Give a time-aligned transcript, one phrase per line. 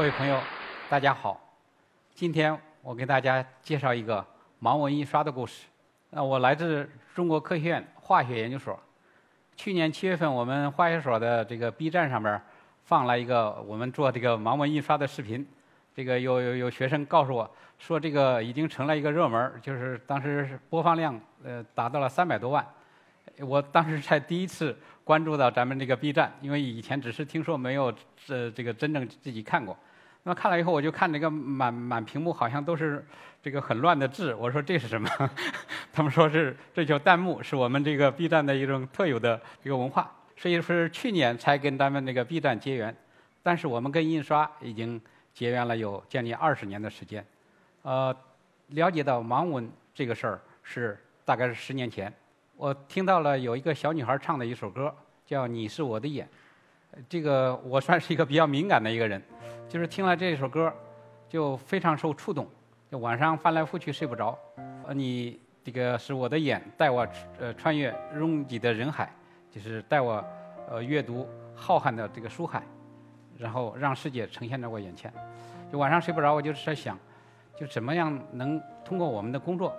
[0.00, 0.40] 各位朋友，
[0.88, 1.38] 大家好。
[2.14, 4.26] 今天我给大家介绍一个
[4.58, 5.66] 盲文印刷的故事。
[6.08, 8.80] 呃，我来自中国科学院化学研究所。
[9.54, 12.40] 去年七月份，我们化学所的这个 B 站上面
[12.86, 15.46] 放了一个我们做这个盲文印刷的视频。
[15.94, 22.66] 这个有有有学生告诉我说，这个已经成了一个热门，就是当时播放量呃达到了三百多万。
[23.40, 27.92] 我当时才第一次关注到咱们这个 B 站，因为以前只是听说，没有
[28.24, 29.76] 这这个真正自己看过。
[30.22, 33.04] 那么看了以后，我就看这个满满屏幕好像都是
[33.42, 34.34] 这个很乱的字。
[34.34, 35.08] 我说这是什么？
[35.92, 40.10] 他们说是这叫弹幕，是我们这个 B 站的一种特有的一个文化。
[40.36, 42.94] 所以是去年才跟咱们那个 B 站结缘，
[43.42, 44.98] 但是我们跟印刷已经
[45.34, 47.22] 结缘了有将近二十年的时间。
[47.82, 48.14] 呃，
[48.68, 52.10] 了解到盲文这个事儿是大概是十年前，
[52.56, 54.94] 我听到了有一个小女孩唱的一首歌，
[55.26, 56.26] 叫《你是我的眼》。
[57.08, 59.22] 这个我算是一个比较敏感的一个人。
[59.70, 60.72] 就是听了这首歌，
[61.28, 62.44] 就非常受触动，
[62.90, 64.36] 就晚上翻来覆去睡不着。
[64.84, 67.06] 呃，你这个是我的眼，带我
[67.38, 69.14] 呃穿越拥挤的人海，
[69.48, 70.24] 就是带我
[70.68, 72.64] 呃阅读浩瀚的这个书海，
[73.38, 75.12] 然后让世界呈现在我眼前。
[75.70, 76.98] 就晚上睡不着，我就是在想，
[77.56, 79.72] 就怎么样能通过我们的工作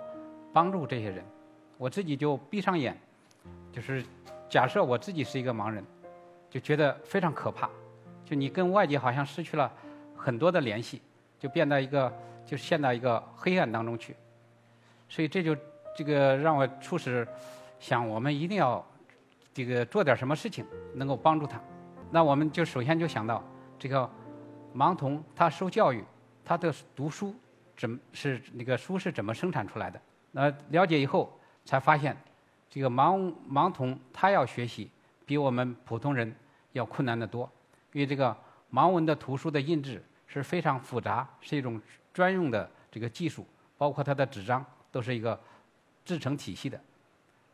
[0.54, 1.22] 帮助这些人。
[1.76, 2.96] 我自己就闭上眼，
[3.70, 4.02] 就是
[4.48, 5.84] 假设我自己是一个盲人，
[6.48, 7.68] 就觉得非常可怕。
[8.34, 9.72] 你跟外界好像失去了
[10.16, 11.00] 很多的联系，
[11.38, 12.12] 就变到一个
[12.46, 14.14] 就陷到一个黑暗当中去，
[15.08, 15.56] 所以这就
[15.96, 17.26] 这个让我促使
[17.78, 18.84] 想，我们一定要
[19.52, 21.60] 这个做点什么事情能够帮助他。
[22.10, 23.42] 那我们就首先就想到
[23.78, 24.08] 这个
[24.74, 26.04] 盲童他受教育，
[26.44, 27.34] 他的读书
[27.76, 30.00] 怎么是那个书是怎么生产出来的？
[30.30, 32.16] 那了解以后才发现，
[32.70, 34.90] 这个盲盲童他要学习
[35.26, 36.34] 比我们普通人
[36.72, 37.50] 要困难得多。
[37.92, 38.34] 因为这个
[38.72, 41.80] 盲文的图书的印制是非常复杂，是一种
[42.12, 43.46] 专用的这个技术，
[43.76, 45.38] 包括它的纸张都是一个
[46.04, 46.80] 制成体系的。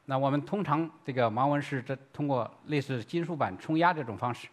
[0.04, 4.48] 那我们通常这个盲文是这通过类似金属板冲压这种方式，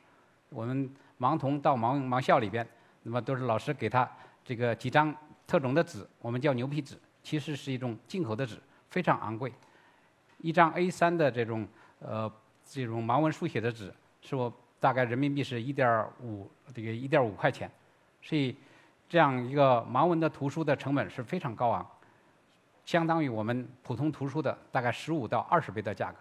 [0.49, 0.89] 我们
[1.19, 2.67] 盲童到盲盲校里边，
[3.03, 4.09] 那么都是老师给他
[4.43, 5.15] 这个几张
[5.45, 9.53] 特种的纸，我们叫牛皮纸，其实是一种进口的纸，非常昂贵。
[10.39, 11.67] 一张 A3 的这种
[11.99, 12.31] 呃
[12.65, 14.51] 这种盲文书写的纸，是我。
[14.79, 17.69] 大概人民币是一点五，这个一点五块钱，
[18.21, 18.55] 所以
[19.09, 21.87] 这样一个盲文的图书的成本是非常高昂，
[22.85, 26.17] 相当于我们普通图书的大概十五到二十倍的价格。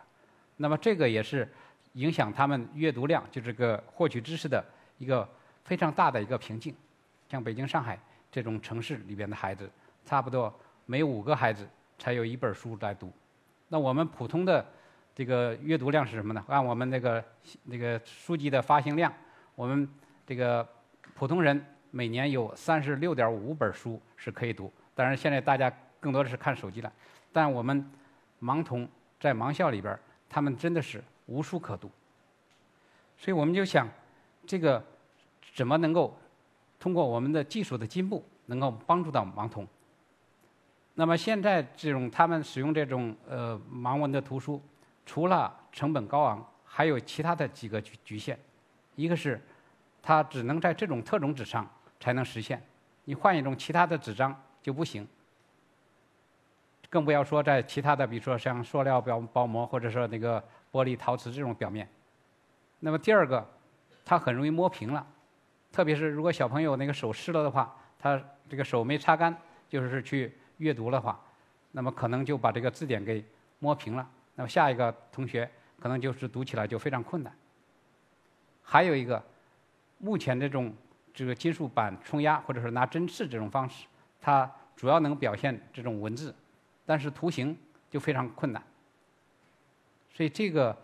[0.57, 1.47] 那么这个也是
[1.95, 4.65] 影响他们阅读量，就这个获取知识的
[4.99, 5.29] 一个
[5.65, 6.75] 非常大的一个瓶颈。
[7.29, 7.99] 像北京、上海
[8.31, 9.71] 这种城市里边的孩子，
[10.07, 10.53] 差不多
[10.87, 13.13] 每五个孩子才有一本书来读。
[13.69, 14.65] 那我们普通的。
[15.15, 16.45] 这个阅读量是什么呢？
[16.49, 17.25] 按我们那个
[17.65, 19.13] 那个书籍的发行量，
[19.55, 19.89] 我们
[20.27, 20.69] 这个
[21.15, 24.73] 普通人每年有三十六点五本书是可以读。
[24.93, 26.93] 当然，现在大家更多的是看手机了。
[27.33, 27.89] 但我们
[28.43, 28.89] 盲童
[29.21, 29.97] 在盲校里边，
[30.29, 31.89] 他们真的是无书可读。
[33.17, 33.89] 所以我们就想，
[34.45, 34.83] 这个
[35.55, 36.17] 怎么能够
[36.81, 39.65] 通过我们的技术的进步，能够帮助到盲童？
[40.95, 44.61] 那么现在这种他们使用这种呃盲文的图书。
[45.07, 48.39] 除了成本高昂，还有其他的几个局局限。
[48.95, 49.41] 一个是，
[50.03, 52.63] 它只能在这种特种纸上才能实现，
[53.05, 55.07] 你换一种其他的纸张就不行。
[56.89, 61.89] 更不要说在其他的，比如说像塑料表包膜，或者说那个玻璃、陶瓷这种表面。
[62.79, 63.45] 那么第二个，
[64.05, 65.05] 它很容易磨平了，
[65.73, 69.37] 特别是如果小朋友那个手湿了的话，他这个手没擦干，
[69.69, 71.19] 就是去阅读的话，
[71.73, 73.25] 那么可能就把这个字典给
[73.59, 74.09] 磨平了。
[74.35, 77.33] 那么下一个同学可能就是读起来就非常困难。
[78.63, 79.23] 还有一个，
[79.99, 80.75] 目前这种
[81.13, 83.87] 这个金属板冲压或者说拿针刺这种方式，
[84.21, 86.35] 它主要能表现这种文字，
[86.85, 87.57] 但是图形
[87.91, 88.63] 就非常困难。
[90.13, 90.77] 所以这个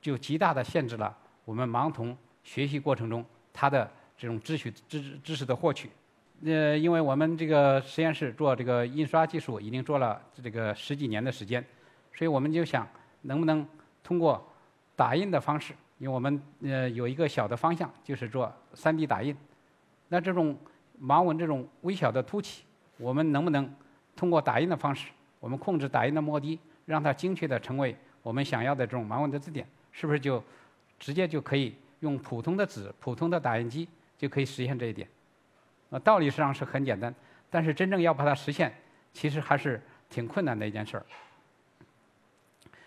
[0.00, 5.90] 就极大的限制了我们盲童学习过程中他的这种知识知知识的获取。
[6.44, 11.64] 呃，因为我们这个实验室做这个印刷技术已经做了这个十几年的时间。
[12.14, 12.86] 所以我们就想，
[13.22, 13.66] 能不能
[14.02, 14.46] 通过
[14.94, 15.74] 打印的方式？
[15.98, 19.36] 因为我们呃有一个小的方向，就是做 3D 打印。
[20.08, 20.56] 那这种
[21.00, 22.64] 盲文这种微小的凸起，
[22.98, 23.72] 我们能不能
[24.14, 29.66] 通过打印的方式，我们控制打印的墨滴，让它精确的成为我们想要的这种盲文的字典？
[29.92, 30.42] 是不是就
[30.98, 33.88] 直接就可以用普通的纸、普通的打印机
[34.18, 35.08] 就可以实现这一点？
[35.90, 37.14] 啊，道理上是很简单，
[37.48, 38.74] 但是真正要把它实现，
[39.12, 41.06] 其实还是挺困难的一件事儿。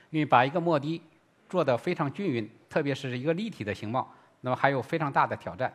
[0.09, 1.01] 因为把一个墨滴
[1.49, 5.73] 做得非常均匀，特别是一个立体的形貌，那么还有非常大的挑战。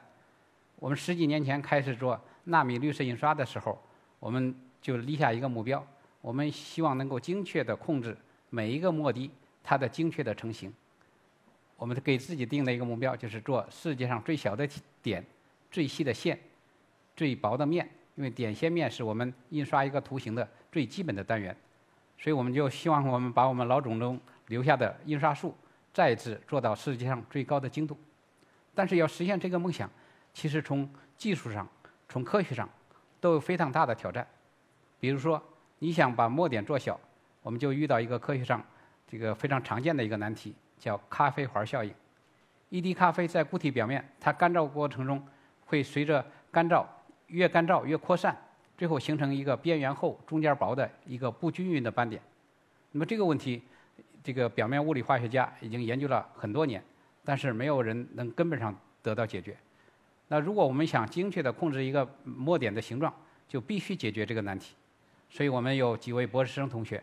[0.77, 3.81] 我们十几年前开始做纳米绿色印刷的时候，
[4.19, 5.85] 我们就立下一个目标，
[6.21, 8.17] 我们希望能够精确地控制
[8.51, 9.31] 每一个墨滴
[9.63, 10.73] 它的精确的成型。
[11.77, 14.69] 我们给自己定了一个目标就是做世界上最小的
[15.03, 15.25] 点、
[15.71, 16.39] 最细的线、
[17.17, 21.57] 最薄的面，因为点、线、面是我们印刷一个图形的最基本的单元。
[22.23, 25.53] 所以我们就希望我们把我们老祖宗留下的印刷术
[25.93, 27.99] 再次做到世界上最高的精度。
[28.73, 29.91] 但是要实现这个梦想，
[30.33, 31.69] 其实从技术上、
[32.09, 32.69] 从科学上
[33.21, 34.25] 都有非常大的挑战。
[35.01, 35.43] 比如说，
[35.81, 36.99] 你想把墨点做小，
[37.43, 38.65] 我们就遇到一个科学上
[39.09, 40.55] 这个非常常见的一个难题。
[40.79, 41.93] 叫咖啡环效应，
[42.69, 45.25] 一滴咖啡在固体表面，它干燥过程中
[45.65, 46.85] 会随着干燥
[47.27, 48.37] 越干燥越扩散，
[48.83, 52.21] 最后形成一个边缘厚、中间薄的一个不均匀的斑点。
[52.91, 53.63] 那么这个问题，
[54.25, 56.83] 这个表面物理化学家已经研究了很多年，
[57.25, 59.57] 但是没有人能根本上得到解决。
[60.27, 63.15] 那如果我们想精确地控制一个墨点的形状，
[63.47, 64.75] 就必须解决这个难题。
[65.31, 67.01] 所以我们有几位博士生同学，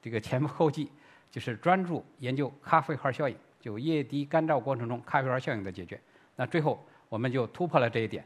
[0.00, 0.88] 这个前赴后继。
[1.28, 6.00] 就是专注研究咖啡环效应，就液滴干燥过程中咖啡环效应的解决。
[6.36, 8.24] 那最后我们就突破了这一点，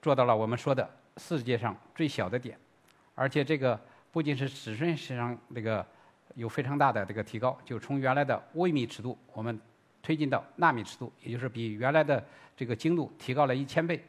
[0.00, 2.56] 做到了我们说的世界上最小的点，
[3.14, 3.78] 而且这个
[4.12, 5.84] 不仅是尺寸上这个
[6.34, 9.60] 有非常大的这个提高，就从原来的微米尺度，我们
[10.00, 12.24] 推进到纳米尺度，也就是比原来的
[12.56, 14.02] 这个精度提高了一千倍，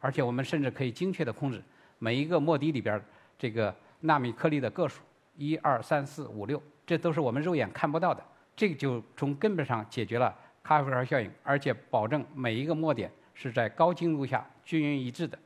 [0.00, 1.62] 而且我们甚至可以精确的控制
[1.98, 3.00] 每一个墨滴里边
[3.38, 5.00] 这个纳米颗粒的个数，
[5.36, 6.62] 一二三四五六。
[6.84, 8.24] 这都是我们肉眼看不到的，
[8.56, 15.38] 这个就从根本上解决了咖啡环效应，而且保证每一个墨点是在高精度下均匀一致的。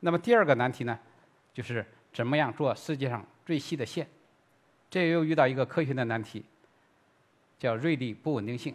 [0.00, 0.98] 那么第二个难题呢，
[1.52, 4.06] 就是怎么样做世界上最细的线？
[4.90, 6.44] 这又遇到一个科学的难题，
[7.58, 8.74] 叫瑞利不稳定性。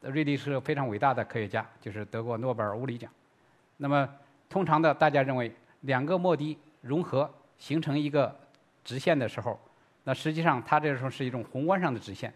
[0.00, 3.10] 瑞利是非常伟大的科学家，就是得过诺贝尔物理奖。
[3.76, 4.08] 那么
[4.48, 5.52] 通常的大家认为，
[5.82, 8.34] 两个墨滴融合形成一个
[8.84, 9.58] 直线的时候。
[10.04, 12.32] 那实际上，它这时候是一种宏观上的直线。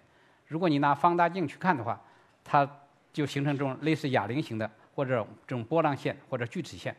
[0.47, 2.00] 如果你拿放大镜去看的话，
[2.44, 2.69] 它
[3.12, 6.94] 就形成这种类似哑铃型的，或者这种波浪线或者锯齿线。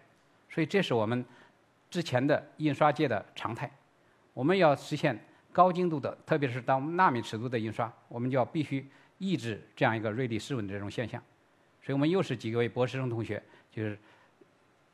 [0.49, 1.23] 所以，这是我们
[1.89, 3.69] 之前的印刷界的常态。
[4.33, 5.17] 我们要实现
[5.51, 11.21] 高精度的，特别是当纳米尺度的印刷，我们就要必须抑制这样一个瑞利失稳的这种现象。
[11.81, 13.41] 所以我们又是几位博士生同学，
[13.71, 13.97] 就是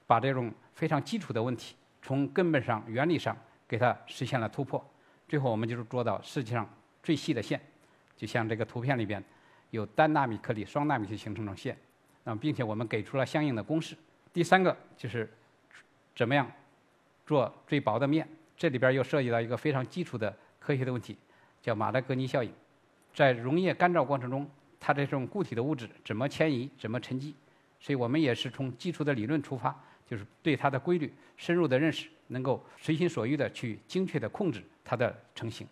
[0.06, 3.36] 把这种非常基础的问题，从根本上、原理上
[3.68, 4.84] 给它实现了突破。
[5.28, 6.70] 最后，我们就是做到世界上
[7.02, 7.60] 最细的线，
[8.16, 9.24] 就像这个图片里边，
[9.72, 11.76] 有单纳米颗粒、双纳米去形成的线，
[12.24, 13.98] 那么并且我们给出了相应的公式。
[14.32, 15.28] 第三个就是
[16.16, 16.50] 怎么样
[17.26, 21.18] 做最薄的面，这里边又涉及到一个非常基础的科学的问题，
[21.62, 22.52] 叫马勒格尼效应。
[23.14, 24.50] 在溶液干燥过程中，
[24.80, 27.36] 它这种固体的物质怎么迁移、怎么沉积？
[27.80, 34.64] 所以我们也是从基础的理论出发，就是对它的规律深入的认识，能够随心所欲的去精确的控制。
[34.86, 35.66] 它的成型，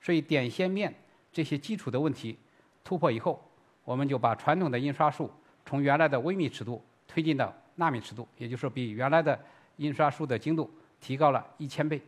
[0.00, 0.92] 所以点、线、面
[1.32, 2.36] 这些基础的问题
[2.82, 3.40] 突破以后，
[3.84, 5.30] 我们就把传统的印刷术
[5.64, 9.38] 从原来的微米尺度推进到纳米尺度，也就是说比原来的
[9.76, 10.70] 印刷术的精度
[11.00, 12.00] 提高了一千倍。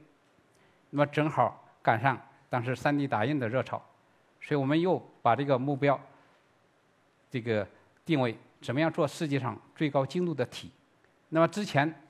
[0.90, 3.82] 那么正好赶上当时 3D 打印的热潮，
[4.40, 6.00] 所以我们又把这个目标
[7.30, 7.66] 这个
[8.04, 10.70] 定位怎么样做世界上最高精度的体。
[11.28, 12.02] 那么之前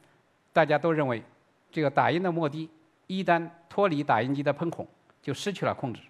[0.52, 1.22] 大家都认为
[1.70, 2.68] 这个打印的墨滴。
[3.06, 4.88] 一旦脱离打印机的喷孔，
[5.20, 6.00] 就失去了控制。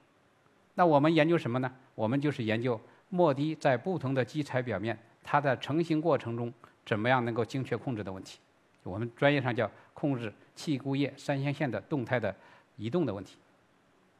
[0.75, 1.68] 那我们研究什么呢？
[1.97, 6.54] 我们就是研究墨滴在不同的基材表面，它的成型过程中
[6.87, 8.38] 怎么样能够精确控制的问题。
[8.85, 12.35] 我们专业上叫控制气固液三相线的动态的
[12.76, 13.37] 移动的问题。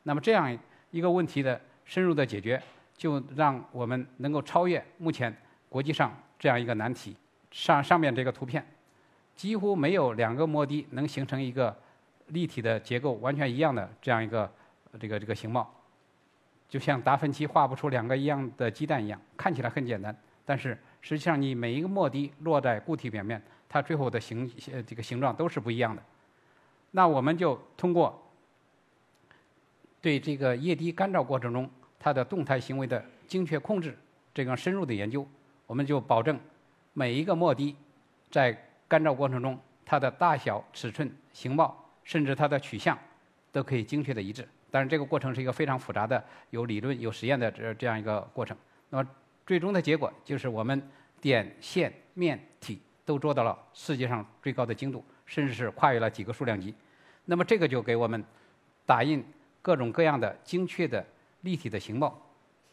[0.03, 0.59] 那么这样
[0.91, 2.61] 一个问题的深入的解决，
[2.97, 5.35] 就让我们能够超越目前
[5.69, 7.17] 国际上这样一个难题。
[7.51, 8.67] 上上面这个图片，
[9.37, 11.77] 几乎没有两个墨滴能形成一个。
[12.29, 14.51] 立体的结构完全一样的这样一个
[14.99, 15.71] 这个这个形貌，
[16.71, 20.71] 就像达芬奇画不出两个一样的鸡蛋一样，看起来很简单，但是
[21.03, 26.03] 实际上你每一个墨滴落在固体表面，它最后的形呃这个形状都是不一样的。
[26.91, 28.31] 那我们就通过
[30.01, 33.99] 对这个液滴干燥过程中它的动态行为的精确控制
[34.33, 35.27] 这个深入的研究，
[35.67, 36.39] 我们就保证
[36.93, 37.75] 每一个墨滴
[38.31, 38.57] 在
[38.87, 41.81] 干燥过程中它的大小、尺寸、形貌。
[42.07, 42.99] 甚至它的取向
[43.51, 48.55] 都可以精确的一致，但是这个过程是一个非常复杂的、有理论、有实验的这这样一个过程。
[48.91, 49.11] 那么
[49.47, 50.87] 最终的结果就是我们
[51.19, 56.75] 点、线、面、体都做到了世界上最高的精度，甚至是跨越了几个数量级。
[57.25, 58.23] 那么这个就给我们
[58.87, 59.25] 打印
[59.63, 61.05] 各种各样的精确的
[61.43, 62.21] 立体的形貌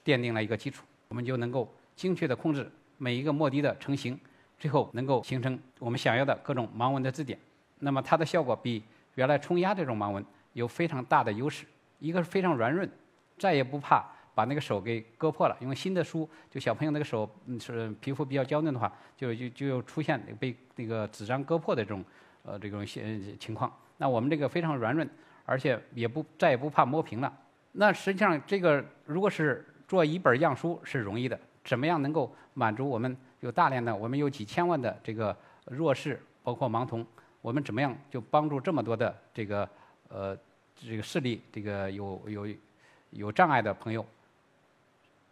[0.04, 4.20] 奠定了一个基础，我们就能够精确的控制每一个墨滴的成型，
[4.58, 7.38] 最后能够形成我们想要的各种盲文的字典。
[7.80, 8.84] 那么它的效果比
[9.16, 10.24] 原来冲压这种盲文
[10.54, 11.66] 有非常大的优势。
[12.00, 12.90] 一个是非常软润，
[13.38, 14.06] 再也不怕
[14.42, 15.56] 把那个手给割破了。
[15.62, 17.30] 因为新的书，就小朋友那个手
[17.60, 22.04] 是皮肤比较娇嫩的话，就就就出现被那个纸张割破的这种
[22.42, 23.72] 呃这种现情况。
[23.98, 25.08] 那我们这个非常软润，
[25.46, 27.32] 而且也不再也不怕磨平了。
[27.74, 37.06] 那实际上这个如果是做一本样书是容易的，怎么样能够满足我们有大量的我们有几千万的这个弱势，包括盲童，
[37.42, 39.70] 我们怎么样就帮助这么多的这个
[40.10, 40.36] 呃。
[40.84, 42.48] 这个视力，这个有有
[43.12, 44.04] 有障碍的朋友，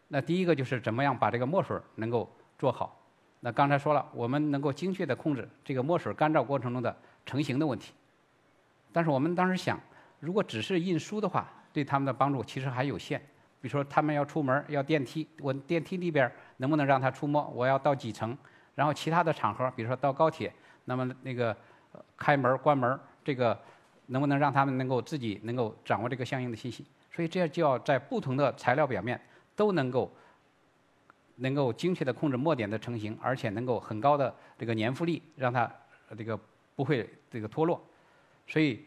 [0.10, 3.00] 那第一个就是怎么样把这个墨水能够做好。
[3.39, 6.94] 那刚才说了，我们能够精确的控制这个墨水干燥过程中的
[7.25, 7.94] 成型的问题。
[8.92, 9.80] 但是我们当时想，
[10.20, 13.18] 如果只是印书的话，对他们的帮助其实还有限。
[13.62, 17.48] 比如说他们要出门要电梯，我电梯里边能不能让他触摸？
[17.56, 18.38] 我要到几层？
[18.75, 20.54] 然后其他的场合，比如说到高铁，
[20.86, 21.56] 那么那个
[22.18, 23.58] 开门关门这个。
[24.12, 26.84] 能不能让他们能够自己能够掌握这个相应的信息？
[27.12, 29.22] 所以这就要在不同的材料表面
[29.60, 30.10] 都能够
[31.36, 35.70] 能够精确的控制墨点的成型，而且能够很高的这个粘附力，让它
[36.18, 36.39] 这个
[36.78, 37.82] 不会这个脱落。
[38.48, 38.86] 所以，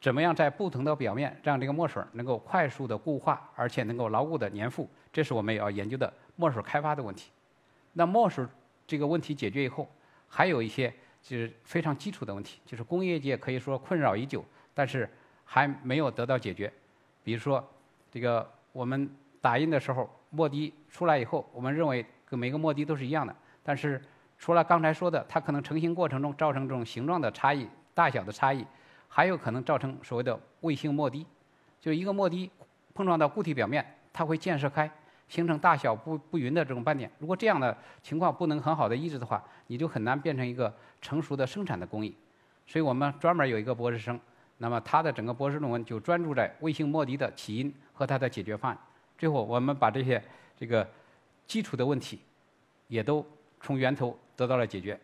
[0.00, 7.30] 怎么样在不同的表面让这个墨水能够快速的固化，而且能够牢固的粘附，这是我们要研究的墨水开发的问题。
[7.92, 8.44] 那墨水
[8.88, 9.88] 这个问题解决以后，
[10.28, 10.92] 还有一些。
[11.22, 15.06] 就是非常基础的问题，就是工业界可以说困扰已久，但是
[15.44, 16.72] 还没有得到解决。
[17.22, 17.62] 比如说，
[18.10, 19.06] 这个我们
[19.40, 24.02] 打印的时候，墨滴出来以后，我们认为跟每个墨滴都是一样的，但是
[24.38, 28.64] 除了刚才说的，它可能成型过程中造成这种形状的差异、大小的差异，
[29.08, 31.26] 还有可能造成所谓的卫星墨滴，
[31.80, 32.50] 就一个墨滴
[32.94, 34.90] 碰撞到固体表面，它会溅射开。
[35.28, 42.12] 形成大小不不匀的这种斑点，如果这样的情况不能很好的抑制的话，你就很难变成一个成熟的生产的工艺。
[42.66, 44.18] 所以我们专门有一个博士生，
[44.58, 48.78] 那么他的整个博士论文就专注在卫星墨滴的起因和它的解决方案。
[49.20, 50.22] 最后我们把这些
[50.58, 50.88] 这个
[51.46, 52.18] 基础的问题
[52.88, 53.22] 也都
[53.60, 54.98] 从源头得到了解决。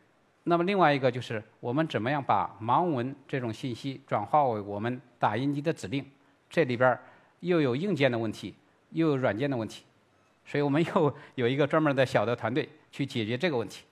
[0.44, 6.02] 那么另外一个就是我们怎么样把盲文这种信息转化为我们打印机的指令？
[6.48, 6.98] 这里边
[7.40, 8.54] 又有硬件的问题，
[8.92, 9.84] 又有软件的问题。
[10.46, 13.84] 所以我们又有一个专门的小的团队去解决这个问题。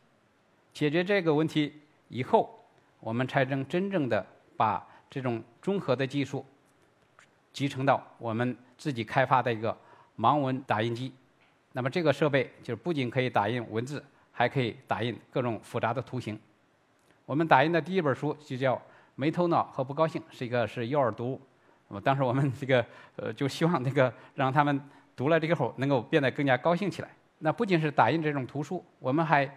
[0.73, 1.71] 解决这个问题
[2.09, 2.65] 以后，
[3.01, 4.25] 我们才能真正的
[4.57, 6.47] 把这种综合的技术
[7.53, 9.77] 集成到我们自己开发的一个
[10.19, 11.13] 盲文打印机。
[11.73, 16.39] 那么这个设备就是不仅可以打印文字，还可以打印各种复杂的图形。
[17.27, 18.75] 我们打印的第一本书就叫
[19.15, 21.41] 《没头脑和不高兴》，是一个是幼儿读物。
[21.89, 22.85] 那么当时我们这个
[23.17, 24.81] 呃就希望那个让他们。
[25.17, 27.09] 读了这个后，能够变得更加高兴起来。
[27.39, 29.49] 那不仅是打印这种图书，我们还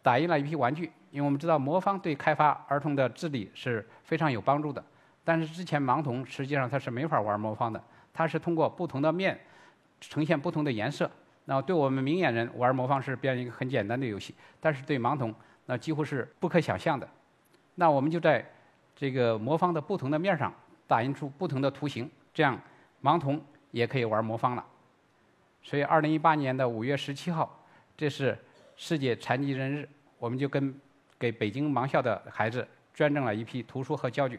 [0.00, 0.90] 打印了一批玩具。
[1.10, 4.82] 因为我们知道魔方对开发儿童的智力是非常有帮助的。
[5.24, 7.78] 但是之前盲童实际上他是没法玩魔方的，
[8.14, 9.38] 他是通过不同的面
[10.00, 11.10] 呈现不同的颜色。
[11.44, 15.34] 那对我们明眼人玩魔方是变成一个很简单的游戏，但是对盲童
[15.66, 17.08] 那几乎是不可想象的。
[17.76, 18.44] 那我们就在
[18.94, 20.52] 这个魔方的不同的面上
[20.86, 22.60] 打印出不同的图形，这样
[23.02, 23.40] 盲童
[23.70, 24.64] 也可以玩魔方了。
[25.62, 27.64] 所以，二零一八年的五月十七号，
[27.96, 28.36] 这是
[28.76, 29.88] 世界残疾人日，
[30.18, 30.74] 我们就跟
[31.18, 34.38] 给北京盲校的孩子捐赠了一批图书和教具。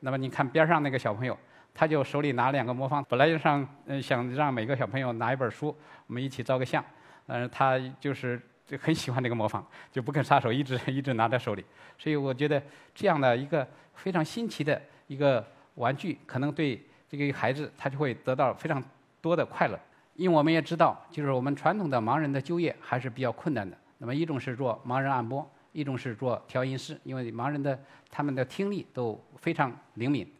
[0.00, 1.36] 那么，你看边上那个小朋友，
[1.74, 5.74] 他就手里拿两个魔方，本来就想嗯想让每个小朋友拿一本书，
[6.06, 6.84] 我们一起照个相。
[7.26, 11.64] 嗯，他就是就很喜欢这个魔方， 就不肯撒手，一直一直拿在手里。
[11.96, 12.60] 所以，我觉得
[12.94, 15.46] 这样的一个非常新奇的一个
[15.76, 18.82] 玩具，可能对这个孩子他就会得到非常
[19.20, 19.78] 多的快乐。
[20.16, 23.76] 因为我们也知道，就是我们传统的盲人的就业还是比较困难的。
[23.98, 26.98] 那么一种是做盲人按摩，一种是做调音师。
[27.04, 27.78] 因为盲人的
[28.10, 30.30] 他们的听力都非常灵敏，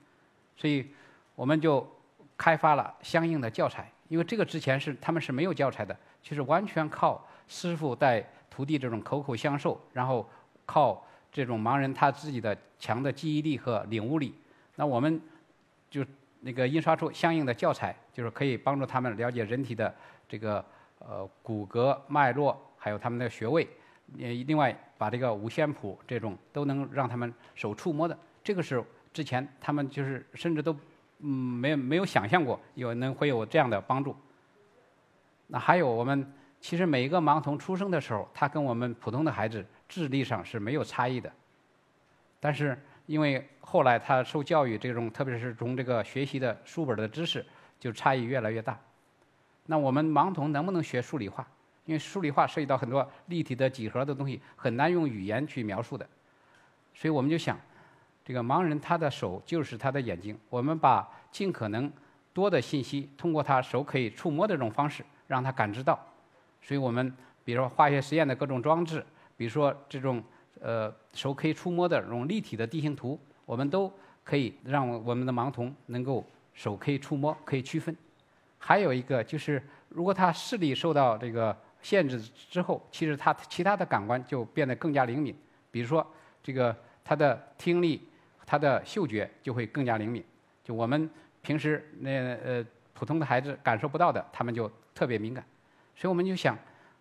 [0.57, 0.91] 所以
[1.41, 1.89] 我们就
[2.37, 3.91] 开发了相应的教材。
[4.09, 10.29] 因为这个之前是他们是没有教材的，就是完全靠师傅带徒弟这种口口相授，然后
[10.67, 14.35] 靠这种盲人他自己的强的记忆力和领悟力。
[14.77, 15.19] 那我们
[15.89, 16.05] 就。
[16.43, 19.95] 那个印刷出相应的教材，就是可以帮助他们了解人体的
[20.27, 20.65] 这个
[20.99, 23.69] 呃骨骼脉络，还有他们的穴位。
[24.19, 28.83] 呃，另外把这个五线谱这种都能让他们手触摸的，这个是
[29.13, 30.75] 之前他们就是甚至都
[31.23, 34.15] 嗯没有没有想象过有能会有这样的帮助。
[35.47, 41.33] 那还有我们其实每一个盲童出生的时候，他跟我们普通的孩子智力上是没有差异的，
[42.39, 42.79] 但是。
[43.07, 47.45] 因为后来他受教育，这种特别是从这个学习的书本的知识，
[47.77, 48.79] 就差异越来越大。
[49.67, 51.45] 那我们盲童能不能学数理化？
[51.87, 56.09] 因为数理化涉及到很多立体的几何的东西，很难用语言去描述的。
[56.95, 57.59] 所以我们就想，
[58.31, 61.91] 这个盲人他的手就是他的眼睛，我们把尽可能
[62.33, 65.99] 多的信息通过他手可以触摸的这种方式让他感知到。
[66.63, 67.13] 所以我们
[67.45, 69.05] 比如说化学实验的各种装置，
[69.37, 70.23] 比如说这种
[70.61, 77.97] 呃手可以触摸的这种立体的地形图，我们都可以让我们的盲童能够手可以触摸，可以区分。
[78.59, 85.35] 还有一个就是，如果他视力受到这个限制之后，其实他其他的感官就变得更加灵敏。
[85.73, 86.07] 比如说，
[86.41, 88.07] 这个他的听力、
[88.51, 90.25] 他的嗅觉就会更加灵敏。
[90.65, 91.09] 就我们
[91.41, 92.11] 平时那
[92.45, 95.45] 呃普通的孩子感受不到的，他们就特别敏感。
[95.95, 96.57] 所以我们就想，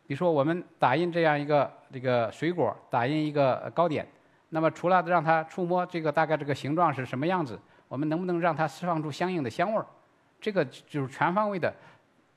[0.05, 4.07] 比如说我们打印这样一个这个水果，打印一个糕点，
[4.49, 9.85] 那么除了让他触摸这个大概这个形状是什么样子，我们能不能让他释放出相应的香味儿？
[10.39, 11.73] 这个就是全方位的，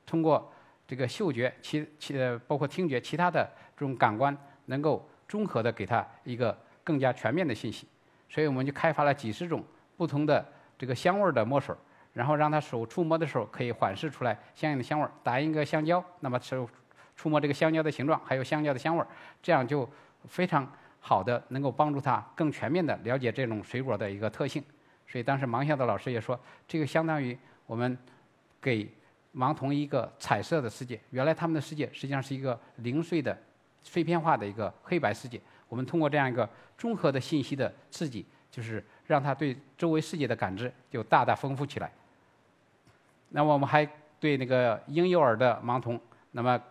[0.06, 0.50] 通过
[0.86, 2.14] 这个嗅觉、其其
[2.46, 7.86] 包括听觉、其他的这种感官，能够综合的给他一个更加全面的信息。
[8.32, 9.62] 所以我们就开发了几十种
[9.98, 10.42] 不同的
[10.78, 11.76] 这个香味的墨水，
[12.14, 15.06] 然后让他手触摸的时候可以缓释出来相应的香味。
[15.22, 16.66] 打印一个香蕉，那么手
[17.14, 19.04] 触摸这个香蕉的形状，还有香蕉的香味，
[19.42, 19.86] 这样就
[20.26, 20.66] 非常
[21.00, 24.64] 好的能够帮助他更全面的了解这种水果的一个特性。
[25.06, 27.38] 所以当时盲校的老师也说，这个相当于。
[27.64, 27.96] 我们
[28.60, 28.86] 给
[29.34, 33.38] 盲童一个彩色的世界，原来他们的世界实际上是一个零碎的、
[33.82, 35.40] 碎片化的一个黑白世界。
[35.72, 41.90] 我们通过这样一个综合的信息的刺激，就是让他对周围世界的感知就大大丰富起来。
[43.30, 43.88] 那么我们还
[44.20, 45.98] 对那个婴幼儿的盲童，
[46.32, 46.62] 那么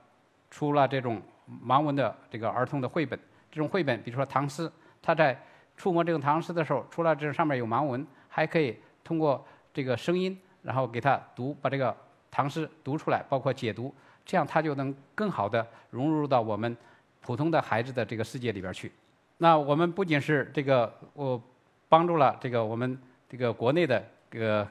[0.51, 1.19] 出了这种
[1.65, 3.19] 盲文的这个儿童的绘本。
[3.51, 5.35] 这种绘本，比如说唐诗，他在
[5.75, 9.43] 触摸这个唐诗的时候，除了这上面有盲文，还可以通过
[9.73, 10.39] 这个声音。
[10.61, 11.97] 然后给他读，把这个
[12.29, 13.91] 唐诗读出来，包括解读，
[14.23, 16.77] 这样他就能更好的融入到我们
[17.21, 18.91] 普通的孩子的这个世界里边去。
[19.37, 21.41] 那我们不仅是这个，我
[21.87, 24.67] 帮助了这个我们这个国内的这个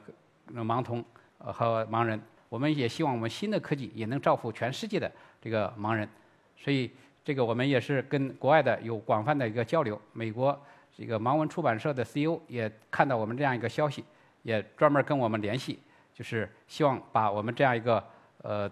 [0.53, 1.03] 盲童
[1.39, 5.11] 和盲人，我们也希望我们新的科技也能造福全世界的
[5.41, 6.07] 这个盲人。
[6.55, 6.91] 所以
[7.23, 9.99] 这个我们也是跟国外的有广泛的一个交流。
[10.13, 10.57] 美国
[10.95, 14.03] 这个盲文出版社的 CEO 也看到我们这样一个消息。
[14.43, 15.77] 也专门跟我们联系，
[16.15, 18.03] 就是希望把我们这样一个
[18.41, 18.67] 呃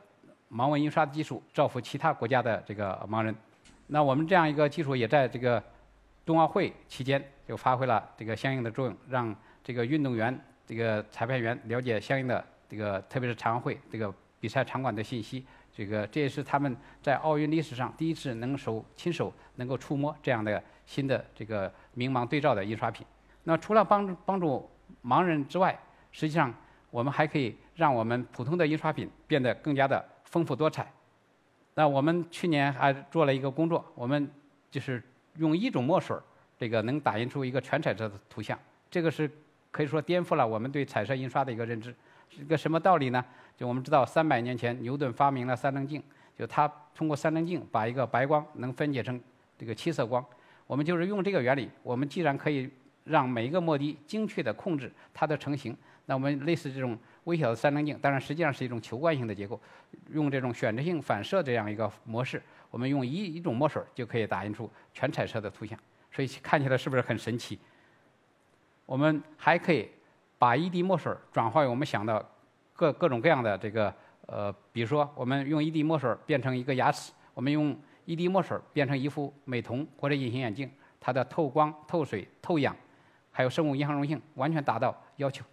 [0.52, 3.36] 盲文印刷的技术造福其他国家的这个盲人。
[3.92, 5.62] 那我们这样一个技术也在这个
[6.26, 15.46] 冬奥会期间就发挥了这个相应的作用，让这个运动员、这个裁判员了解相应的这个特别是残奥会这个比赛场馆的信息。
[15.72, 23.06] 这个这也是他们在奥运历史上第一次能手亲手能够触摸这样的新的这个明盲对照的印刷品。
[23.44, 24.70] 那除了帮助帮助。
[25.04, 25.78] 盲人之外，
[26.12, 26.52] 实际上
[26.90, 30.92] 我们还可以让我们普通的印刷品变得更加的丰富多彩。
[31.74, 34.30] 那我们去年还做了一个工作，我们
[34.70, 35.02] 就是
[35.38, 36.22] 用一种墨水儿，
[36.58, 38.58] 这个能打印出一个全彩色的图像。
[38.92, 39.30] 这个是
[39.72, 41.94] 可以说颠覆了我们对彩色印刷的一个认知。
[42.30, 43.24] 是个什么道理呢？
[43.58, 46.04] 就我们知道，三百年前牛顿发明了三棱镜，
[46.38, 49.20] 就他通过三棱镜把一个白光能分解成
[49.58, 50.24] 这个七色光。
[50.68, 52.70] 我们就是用这个原理，我们既然可以。
[53.06, 55.76] 让每一个墨滴精确地控制它的成型。
[56.06, 59.60] 那我们类似这种微小的三棱镜，当然实际上是一种球冠型的结构，
[60.12, 65.78] 用这种选择性反射这样一个模式，我们用一一种墨水就可以打印出全彩色的图像。
[66.12, 67.60] 所以看起来是不是很神奇？
[68.86, 69.88] 我们还可以
[70.38, 72.24] 把一滴墨水转化为我们想到
[72.74, 73.94] 各各种各样的这个
[74.26, 82.76] 呃，比如说我们用一滴墨水变成一个牙齿，我们用一滴墨水变成一副美瞳或者隐形眼镜，它的透光、透水、透氧。
[83.32, 85.46] 还有生物银行溶性完全达到要求，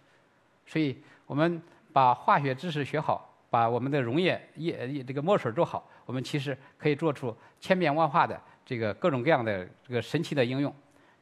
[0.67, 1.59] 所以我们
[1.91, 10.71] 把化学知识学好，把我们的溶液液这个墨水做好，我们其实可以做出千变万化的这个各种各样的这个神奇的应用。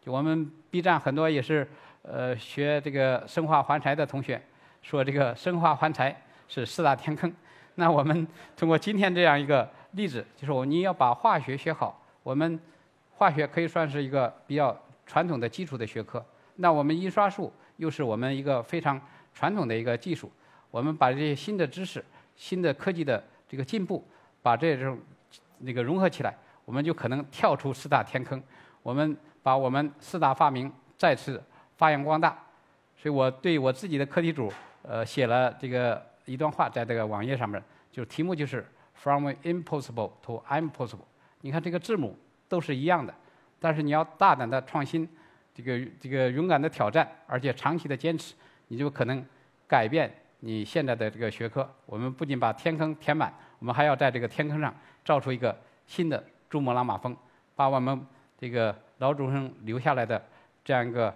[0.02, 1.68] 就我们 B 站很多也是
[2.02, 4.42] 呃学这个生化环材的同学
[4.82, 7.34] 说这个生化环材是四大天坑。
[7.76, 12.60] 那我们通过今天这样一个例子，就是我你要把化学学好，我们
[13.12, 16.24] 化学可以算是一个比较传统的基础的学科。
[16.56, 19.02] 那我们印刷术又是我们一个非常
[19.36, 20.32] 传统的一个技术，
[20.72, 22.04] 我们把这些新的知识、
[22.38, 24.04] 新的科技的这个进步，
[24.42, 24.98] 把这种
[25.60, 28.42] 那个融合起来，我们就可能跳出四大天坑。
[28.82, 31.44] 我们把我们四大发明再次
[31.76, 32.30] 发扬光大。
[32.96, 41.06] 所以我对我自己的课题组呃写了这个一段话，在这个网页上面，就是题目就是 “From Impossible to Impossible”。
[41.42, 42.18] 你看这个字母
[42.48, 43.14] 都是一样的，
[43.60, 45.08] 但是你要大胆的创新。
[45.54, 48.36] 这个这个勇敢的挑战，而且长期的坚持，
[48.68, 49.24] 你就可能
[49.68, 51.70] 改变你现在的这个学科。
[51.86, 54.74] 我们不仅把天坑填满，我们还要在这个天坑上
[55.04, 57.16] 造出一个新的珠穆朗玛峰，
[57.56, 58.06] 把我们
[58.38, 60.24] 这个老祖宗留下来的
[60.64, 61.14] 这样一个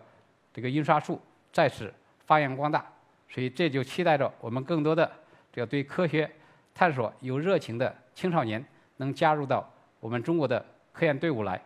[0.53, 1.19] 这个印刷术
[1.51, 1.93] 再次
[2.25, 2.85] 发扬光大。
[3.29, 5.09] 所以这就期待着我们更多的
[5.51, 6.29] 这个对科学
[6.73, 8.63] 探索有热情的青少年
[8.97, 9.67] 能加入到
[9.99, 11.61] 我们中国的科研队伍来。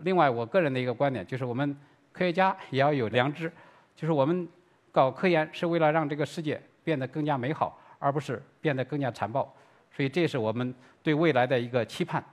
[0.00, 1.76] 另外，我个人的一个观点就是，我们
[2.12, 3.50] 科学家也要有良知，
[3.96, 4.46] 就是我们
[4.92, 9.42] 搞科研是为了让这个世界变得更加美好，而不是变得更加残暴。
[9.90, 12.24] 所以，这是我们对未来的一个期盼。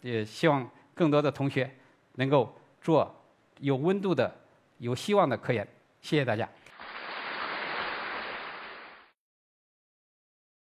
[0.00, 1.70] 也希望更多的同学
[2.16, 3.14] 能够做
[3.60, 4.30] 有温度的、
[4.78, 5.66] 有希望的科研。
[6.02, 6.46] 谢谢大家。